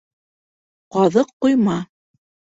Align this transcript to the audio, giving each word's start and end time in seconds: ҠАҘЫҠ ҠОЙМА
ҠАҘЫҠ 0.95 1.31
ҠОЙМА 1.45 1.79